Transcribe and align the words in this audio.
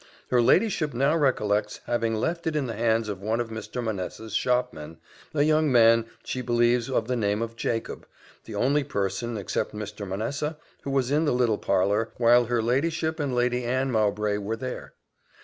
Her 0.31 0.41
ladyship 0.41 0.95
now 0.95 1.15
recollects 1.15 1.79
having 1.85 2.15
left 2.15 2.47
it 2.47 2.55
in 2.55 2.65
the 2.65 2.73
hands 2.73 3.07
of 3.07 3.21
one 3.21 3.39
of 3.39 3.51
Mr. 3.51 3.83
Manessa's 3.83 4.33
shopmen, 4.33 4.97
a 5.31 5.43
young 5.43 5.71
man 5.71 6.07
she 6.23 6.41
believes 6.41 6.89
of 6.89 7.07
the 7.07 7.15
name 7.15 7.43
of 7.43 7.55
Jacob, 7.55 8.07
the 8.45 8.55
only 8.55 8.83
person 8.83 9.37
except 9.37 9.75
Mr. 9.75 10.07
Manessa, 10.07 10.57
who 10.81 10.89
was 10.89 11.11
in 11.11 11.25
the 11.25 11.31
little 11.33 11.59
parlour, 11.59 12.09
while 12.17 12.45
her 12.45 12.63
ladyship 12.63 13.19
and 13.19 13.35
Lady 13.35 13.63
Anne 13.63 13.91
Mowbray 13.91 14.39
were 14.39 14.55
there. 14.55 14.95